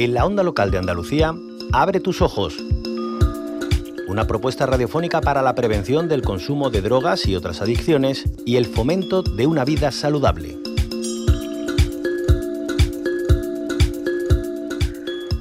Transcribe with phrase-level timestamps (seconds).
[0.00, 1.34] En la onda local de Andalucía,
[1.72, 2.56] abre tus ojos.
[4.08, 8.64] Una propuesta radiofónica para la prevención del consumo de drogas y otras adicciones y el
[8.64, 10.59] fomento de una vida saludable.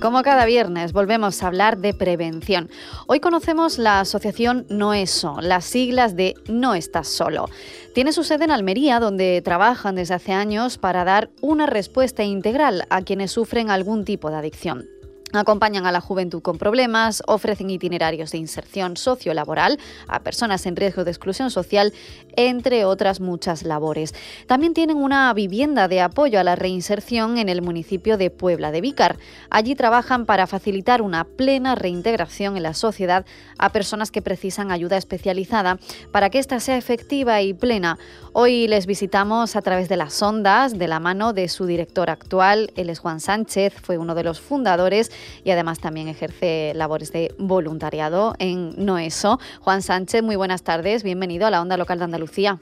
[0.01, 2.69] Como cada viernes volvemos a hablar de prevención.
[3.07, 7.49] Hoy conocemos la asociación Noeso, las siglas de No estás solo.
[7.93, 12.85] Tiene su sede en Almería, donde trabajan desde hace años para dar una respuesta integral
[12.89, 14.85] a quienes sufren algún tipo de adicción.
[15.31, 21.03] Acompañan a la juventud con problemas, ofrecen itinerarios de inserción sociolaboral a personas en riesgo
[21.03, 21.93] de exclusión social,
[22.35, 24.15] entre otras muchas labores.
[24.47, 28.81] También tienen una vivienda de apoyo a la reinserción en el municipio de Puebla de
[28.81, 29.17] Vícar.
[29.51, 33.23] Allí trabajan para facilitar una plena reintegración en la sociedad
[33.59, 35.77] a personas que precisan ayuda especializada
[36.11, 37.99] para que ésta sea efectiva y plena.
[38.33, 42.71] Hoy les visitamos a través de las ondas de la mano de su director actual,
[42.75, 45.11] él es Juan Sánchez, fue uno de los fundadores
[45.43, 49.39] y además también ejerce labores de voluntariado en Noeso.
[49.61, 52.59] Juan Sánchez, muy buenas tardes, bienvenido a la Onda Local de Andalucía.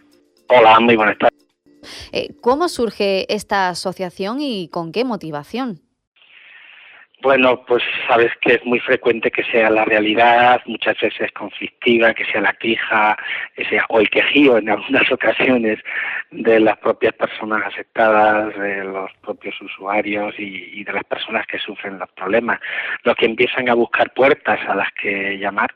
[0.49, 1.37] Hola, muy buenas tardes.
[2.11, 5.81] Eh, ¿Cómo surge esta asociación y con qué motivación?
[7.19, 12.25] Bueno, pues sabes que es muy frecuente que sea la realidad, muchas veces conflictiva, que
[12.25, 13.17] sea la queja,
[13.55, 15.79] que sea o el quejío en algunas ocasiones
[16.29, 21.97] de las propias personas afectadas, de los propios usuarios y, de las personas que sufren
[21.97, 22.59] los problemas,
[23.03, 25.73] los que empiezan a buscar puertas a las que llamar.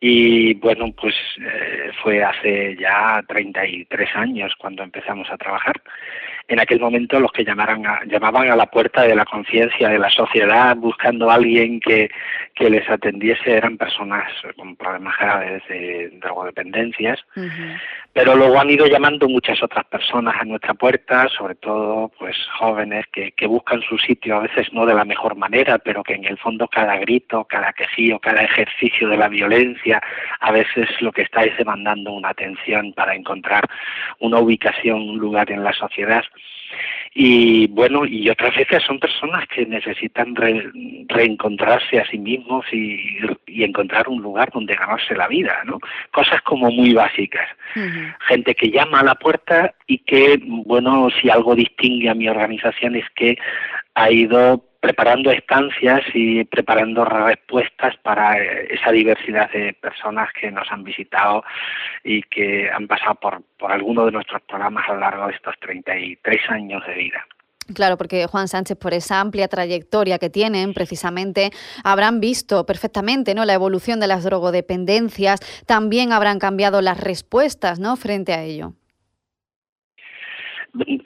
[0.00, 5.80] Y bueno, pues eh, fue hace ya 33 años cuando empezamos a trabajar
[6.48, 10.10] en aquel momento los que llamaran llamaban a la puerta de la conciencia de la
[10.10, 12.08] sociedad buscando a alguien que,
[12.54, 17.18] que les atendiese eran personas con problemas graves de drogodependencias,
[18.12, 23.06] pero luego han ido llamando muchas otras personas a nuestra puerta, sobre todo pues jóvenes
[23.12, 26.24] que, que buscan su sitio, a veces no de la mejor manera, pero que en
[26.24, 30.00] el fondo cada grito, cada quejío, cada ejercicio de la violencia,
[30.40, 33.64] a veces lo que está es demandando una atención para encontrar
[34.20, 36.22] una ubicación, un lugar en la sociedad
[37.14, 44.08] y bueno, y otras veces son personas que necesitan reencontrarse a sí mismos y, encontrar
[44.08, 45.78] un lugar donde ganarse la vida, ¿no?
[46.12, 47.48] Cosas como muy básicas.
[48.28, 52.96] Gente que llama a la puerta y que, bueno, si algo distingue a mi organización
[52.96, 53.36] es que
[53.94, 60.70] ha ido preparando estancias y preparando respuestas para eh, esa diversidad de personas que nos
[60.70, 61.42] han visitado
[62.04, 65.56] y que han pasado por, por alguno de nuestros programas a lo largo de estos
[65.58, 67.26] 33 años de vida.
[67.74, 71.50] Claro, porque Juan Sánchez, por esa amplia trayectoria que tienen, precisamente
[71.82, 73.44] habrán visto perfectamente ¿no?
[73.44, 77.96] la evolución de las drogodependencias, también habrán cambiado las respuestas ¿no?
[77.96, 78.74] frente a ello.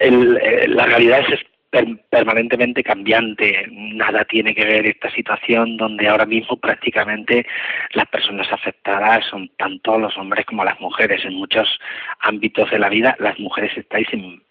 [0.00, 3.66] Eh, la realidad es permanentemente cambiante.
[3.70, 7.46] Nada tiene que ver esta situación donde ahora mismo prácticamente
[7.92, 11.24] las personas afectadas son tanto los hombres como las mujeres.
[11.24, 11.78] En muchos
[12.20, 14.42] ámbitos de la vida las mujeres estáis en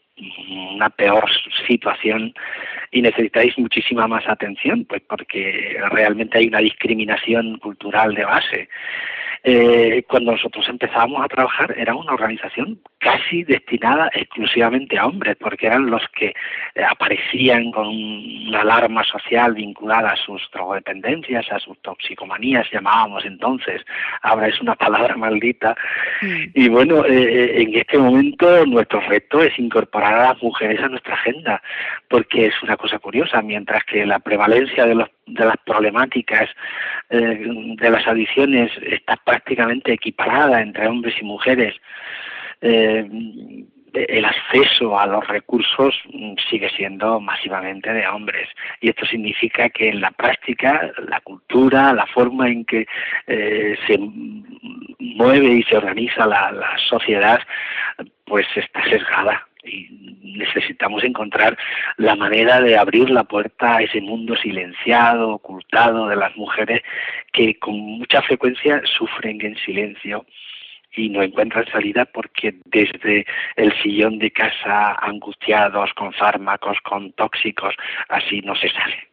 [0.71, 1.29] una peor
[1.67, 2.33] situación
[2.91, 8.69] y necesitáis muchísima más atención, pues porque realmente hay una discriminación cultural de base.
[9.43, 15.67] Eh, cuando nosotros empezábamos a trabajar era una organización casi destinada exclusivamente a hombres, porque
[15.67, 16.33] eran los que
[16.75, 23.81] eh, aparecían con una alarma social vinculada a sus drogodependencias, a sus toxicomanías, llamábamos entonces,
[24.21, 25.75] ahora es una palabra maldita.
[26.21, 26.43] Mm.
[26.53, 31.13] Y bueno, eh, en este momento nuestro reto es incorporar a las mujeres a nuestra
[31.13, 31.61] agenda,
[32.09, 36.49] porque es una cosa curiosa, mientras que la prevalencia de los de las problemáticas
[37.09, 37.45] eh,
[37.77, 41.75] de las adicciones está prácticamente equiparada entre hombres y mujeres.
[42.61, 43.07] Eh,
[43.93, 45.95] el acceso a los recursos
[46.49, 48.47] sigue siendo masivamente de hombres
[48.81, 52.85] y esto significa que en la práctica la cultura, la forma en que
[53.25, 53.97] eh, se
[54.99, 57.39] mueve y se organiza la, la sociedad
[58.25, 59.87] pues está sesgada y
[60.37, 61.57] necesitamos encontrar
[61.97, 66.81] la manera de abrir la puerta a ese mundo silenciado, ocultado de las mujeres
[67.33, 70.25] que con mucha frecuencia sufren en silencio
[70.95, 73.25] y no encuentran salida porque desde
[73.55, 77.75] el sillón de casa angustiados con fármacos, con tóxicos,
[78.09, 79.09] así no se sale.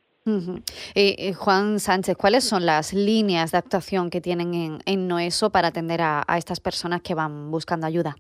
[0.96, 5.68] Eh, Juan Sánchez, ¿cuáles son las líneas de actuación que tienen en, en Noeso para
[5.68, 8.16] atender a estas personas que van buscando ayuda?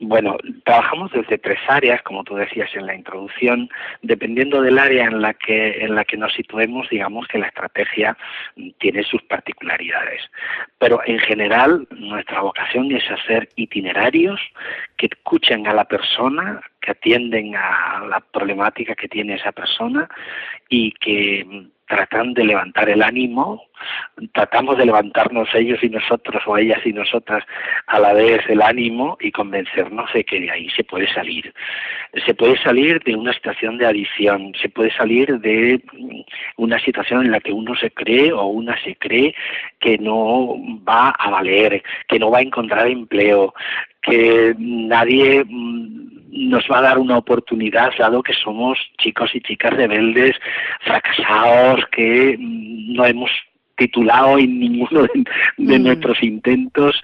[0.00, 3.68] Bueno, trabajamos desde tres áreas, como tú decías en la introducción,
[4.02, 8.16] dependiendo del área en la que en la que nos situemos, digamos que la estrategia
[8.78, 10.20] tiene sus particularidades.
[10.78, 14.40] Pero en general, nuestra vocación es hacer itinerarios
[14.96, 20.08] que escuchen a la persona, que atienden a la problemática que tiene esa persona
[20.68, 21.46] y que
[21.86, 23.62] tratan de levantar el ánimo,
[24.32, 27.44] tratamos de levantarnos ellos y nosotros o ellas y nosotras
[27.86, 31.52] a la vez el ánimo y convencernos de que de ahí se puede salir.
[32.24, 35.82] Se puede salir de una situación de adicción, se puede salir de
[36.56, 39.34] una situación en la que uno se cree o una se cree
[39.78, 40.56] que no
[40.88, 43.52] va a valer, que no va a encontrar empleo,
[44.04, 45.93] que nadie mm,
[46.34, 50.36] nos va a dar una oportunidad, dado que somos chicos y chicas rebeldes,
[50.80, 53.30] fracasados, que no hemos
[53.76, 55.24] titulado en ninguno de,
[55.56, 55.82] mm.
[55.82, 57.02] nuestros intentos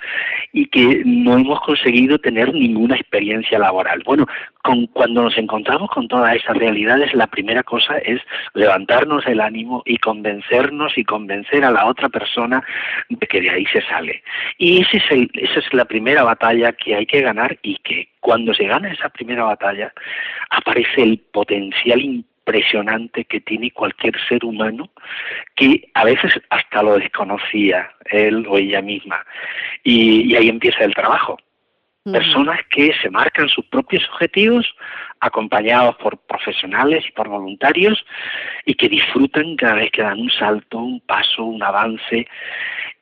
[0.52, 4.02] y que no hemos conseguido tener ninguna experiencia laboral.
[4.04, 4.26] Bueno,
[4.62, 8.20] con, cuando nos encontramos con todas esas realidades, la primera cosa es
[8.54, 12.62] levantarnos el ánimo y convencernos y convencer a la otra persona
[13.08, 14.22] de que de ahí se sale.
[14.58, 18.08] Y ese es el, esa es la primera batalla que hay que ganar y que
[18.20, 19.92] cuando se gana esa primera batalla
[20.50, 22.00] aparece el potencial
[22.50, 24.90] impresionante que tiene cualquier ser humano
[25.54, 29.24] que a veces hasta lo desconocía él o ella misma.
[29.84, 31.38] Y, ahí empieza el trabajo.
[32.02, 34.66] Personas que se marcan sus propios objetivos,
[35.20, 38.04] acompañados por profesionales y por voluntarios,
[38.64, 42.26] y que disfrutan cada vez que dan un salto, un paso, un avance,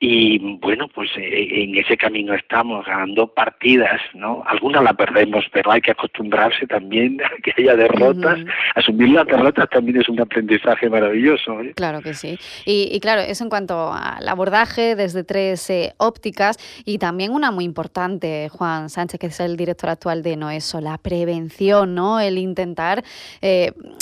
[0.00, 4.44] y bueno, pues eh, en ese camino estamos ganando partidas, ¿no?
[4.46, 8.38] Algunas las perdemos, pero hay que acostumbrarse también a que haya derrotas.
[8.76, 11.60] Asumir las derrotas también es un aprendizaje maravilloso.
[11.62, 11.72] ¿eh?
[11.74, 12.38] Claro que sí.
[12.64, 17.64] Y, claro, eso en cuanto al abordaje desde tres eh, ópticas y también una muy
[17.64, 22.20] importante, Juan Sánchez, que es el director actual de Noeso, la prevención, ¿no?
[22.20, 23.02] El intentar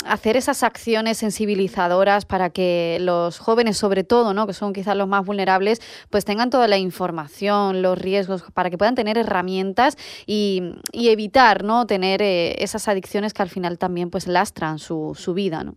[0.05, 4.45] hacer esas acciones sensibilizadoras para que los jóvenes, sobre todo, ¿no?
[4.45, 8.77] Que son quizás los más vulnerables, pues tengan toda la información, los riesgos, para que
[8.77, 10.61] puedan tener herramientas y,
[10.93, 15.63] evitar no tener eh, esas adicciones que al final también pues lastran su, su vida,
[15.63, 15.75] ¿no?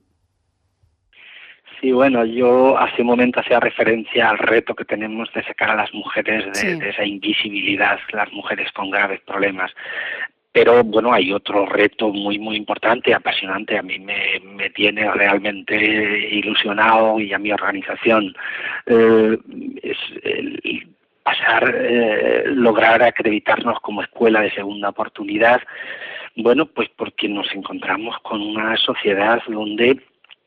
[1.81, 5.77] Sí, bueno, yo hace un momento hacía referencia al reto que tenemos de sacar a
[5.77, 9.73] las mujeres de, esa invisibilidad, las mujeres con graves problemas.
[10.53, 15.77] Pero bueno, hay otro reto muy, muy importante, apasionante, a mí me, me tiene realmente
[16.33, 18.35] ilusionado y a mi organización.
[18.87, 19.39] Eh,
[19.83, 20.89] es el
[21.23, 25.61] pasar, eh, lograr acreditarnos como escuela de segunda oportunidad.
[26.37, 30.01] Bueno, pues porque nos encontramos con una sociedad donde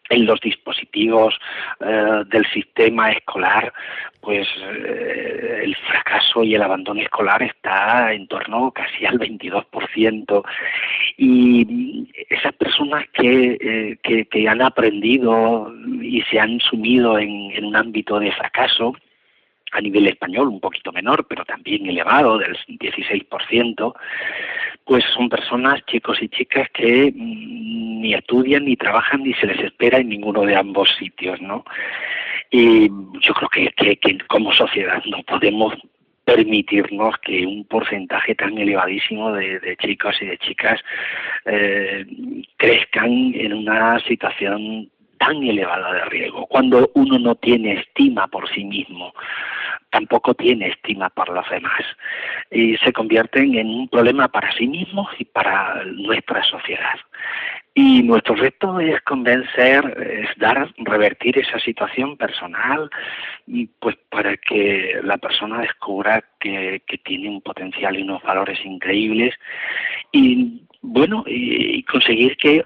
[0.09, 1.35] en los dispositivos
[1.79, 3.73] eh, del sistema escolar,
[4.21, 10.43] pues eh, el fracaso y el abandono escolar está en torno casi al 22%.
[11.17, 17.65] Y esas personas que, eh, que, que, han aprendido y se han sumido en, en
[17.65, 18.95] un ámbito de fracaso,
[19.73, 23.93] a nivel español un poquito menor, pero también elevado, del 16%,
[24.85, 29.59] pues son personas, chicos y chicas, que mm, ni estudian, ni trabajan, ni se les
[29.59, 31.65] espera en ninguno de ambos sitios, ¿no?
[32.51, 32.89] Y
[33.21, 35.73] yo creo que, que, como sociedad no podemos
[36.23, 40.79] permitirnos que un porcentaje tan elevadísimo de, chicos y de chicas
[41.45, 42.05] eh,
[42.57, 48.63] crezcan en una situación tan elevada de riesgo, cuando uno no tiene estima por sí
[48.65, 49.13] mismo,
[49.93, 51.83] tampoco tiene estima por los demás
[52.49, 56.99] y se convierten en un problema para sí mismos y para nuestra sociedad.
[57.75, 59.81] Y nuestro reto es convencer,
[60.23, 62.89] es dar, revertir esa situación personal,
[63.79, 69.35] pues para que la persona descubra que, que tiene un potencial y unos valores increíbles
[70.11, 72.65] y bueno, y conseguir que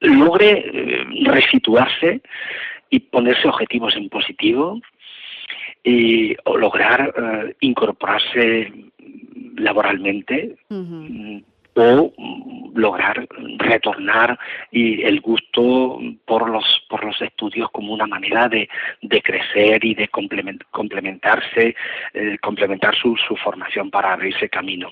[0.00, 2.20] logre eh, resituarse
[2.90, 4.80] y ponerse objetivos en positivo,
[5.86, 8.72] y, o lograr eh, incorporarse
[9.56, 11.38] laboralmente mm,
[11.74, 12.12] o
[12.74, 13.26] lograr
[13.58, 14.38] retornar
[14.72, 18.68] y el gusto por los por los estudios como una manera de,
[19.02, 21.76] de crecer y de complementarse
[22.14, 24.90] eh, complementar su, su formación para abrirse camino.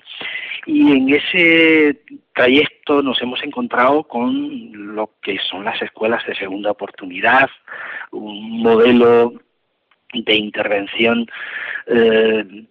[0.67, 2.01] Y en ese
[2.35, 7.51] trayecto nos hemos encontrado con lo que son las escuelas de segunda oportunidad
[8.13, 9.33] un modelo
[10.15, 11.27] de intervención
[11.87, 12.65] eh,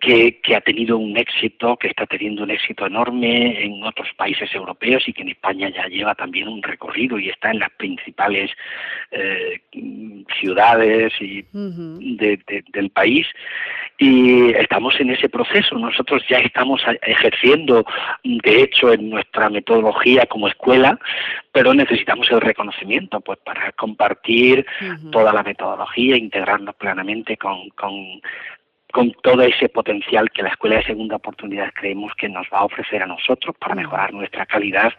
[0.00, 5.06] que, ha tenido un éxito, que está teniendo un éxito enorme en otros países europeos
[5.08, 8.50] y que en España ya lleva también un recorrido y está en las principales
[9.10, 9.60] eh,
[10.40, 13.26] ciudades y del país.
[14.00, 15.76] Y estamos en ese proceso.
[15.76, 17.84] Nosotros ya estamos ejerciendo,
[18.22, 20.98] de hecho, en nuestra metodología como escuela,
[21.52, 24.64] pero necesitamos el reconocimiento pues para compartir
[25.10, 28.20] toda la metodología, integrarnos plenamente con, con
[28.98, 32.64] con todo ese potencial que la Escuela de Segunda Oportunidad creemos que nos va a
[32.64, 34.92] ofrecer a nosotros para mejorar nuestra calidad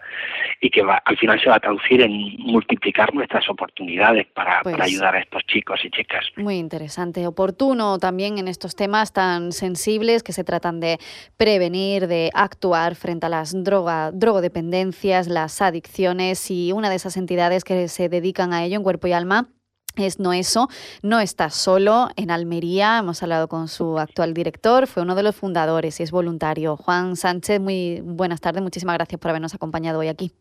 [0.61, 4.77] y que va, al final se va a traducir en multiplicar nuestras oportunidades para, para,
[4.77, 6.25] pues ayudar a estos chicos y chicas.
[6.37, 10.97] Muy interesante, oportuno también en estos temas tan sensibles que se tratan de
[11.35, 17.65] prevenir, de actuar frente a las droga, drogodependencias, las adicciones y una de esas entidades
[17.65, 19.49] que se dedican a ello en cuerpo y alma
[19.97, 20.67] es no eso,
[21.01, 25.35] no está solo en Almería, hemos hablado con su actual director, fue uno de los
[25.35, 26.77] fundadores y es voluntario.
[26.77, 30.31] Juan Sánchez, muy buenas tardes, muchísimas gracias por habernos acompañado hoy aquí.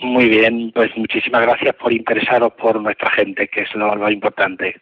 [0.00, 4.80] Muy bien, pues muchísimas gracias por interesaros por nuestra gente, que es lo, lo importante.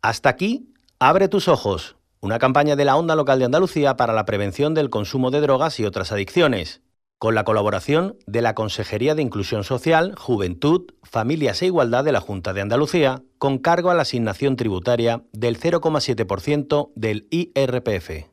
[0.00, 4.24] Hasta aquí, abre tus ojos, una campaña de la Onda Local de Andalucía para la
[4.24, 6.82] prevención del consumo de drogas y otras adicciones
[7.22, 12.20] con la colaboración de la Consejería de Inclusión Social, Juventud, Familias e Igualdad de la
[12.20, 18.26] Junta de Andalucía, con cargo a la asignación tributaria del 0,7% del IRPF.